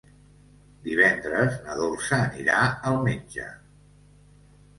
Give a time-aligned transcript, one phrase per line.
[0.87, 2.57] Divendres na Dolça anirà
[2.93, 3.47] al metge.